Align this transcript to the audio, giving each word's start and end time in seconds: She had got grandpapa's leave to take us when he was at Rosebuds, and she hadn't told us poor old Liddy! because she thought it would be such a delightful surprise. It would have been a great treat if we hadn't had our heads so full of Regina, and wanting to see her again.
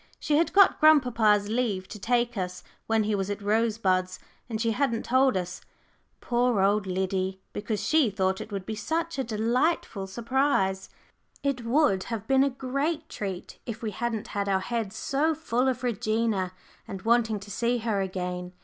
She 0.19 0.37
had 0.37 0.51
got 0.51 0.79
grandpapa's 0.79 1.47
leave 1.47 1.87
to 1.89 1.99
take 1.99 2.35
us 2.35 2.63
when 2.87 3.03
he 3.03 3.13
was 3.13 3.29
at 3.29 3.39
Rosebuds, 3.39 4.17
and 4.49 4.59
she 4.59 4.71
hadn't 4.71 5.05
told 5.05 5.37
us 5.37 5.61
poor 6.21 6.59
old 6.59 6.87
Liddy! 6.87 7.39
because 7.53 7.83
she 7.83 8.09
thought 8.09 8.41
it 8.41 8.51
would 8.51 8.65
be 8.65 8.73
such 8.73 9.19
a 9.19 9.23
delightful 9.23 10.07
surprise. 10.07 10.89
It 11.43 11.63
would 11.63 12.05
have 12.05 12.25
been 12.25 12.43
a 12.43 12.49
great 12.49 13.09
treat 13.09 13.59
if 13.67 13.83
we 13.83 13.91
hadn't 13.91 14.29
had 14.29 14.49
our 14.49 14.59
heads 14.61 14.95
so 14.95 15.35
full 15.35 15.67
of 15.67 15.83
Regina, 15.83 16.51
and 16.87 17.03
wanting 17.03 17.39
to 17.39 17.51
see 17.51 17.77
her 17.77 18.01
again. 18.01 18.53